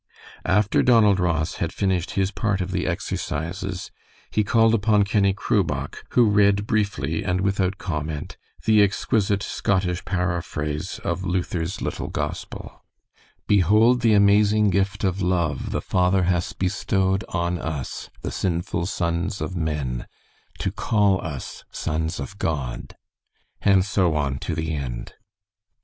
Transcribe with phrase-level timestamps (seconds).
[0.47, 3.91] After Donald Ross had finished his part of the "exercises,"
[4.31, 8.35] he called upon Kenny Crubach, who read briefly, and without comment,
[8.65, 12.83] the exquisite Scottish paraphrase of Luther's "little gospel":
[13.45, 19.39] "Behold the amazing gift of love The Father hath bestowed On us, the sinful sons
[19.39, 20.07] of men,
[20.61, 22.95] To call us sons of God"
[23.61, 25.13] and so on to the end.